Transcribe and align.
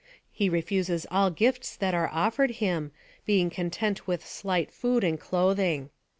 He 0.31 0.49
refuses 0.49 1.05
all 1.11 1.29
gifts 1.29 1.75
that 1.75 1.93
are 1.93 2.09
offered 2.11 2.55
him, 2.57 2.91
being 3.23 3.51
content 3.51 4.07
with 4.07 4.25
slight 4.25 4.71
food 4.71 5.03
and 5.03 5.19
clothing.'" 5.19 5.91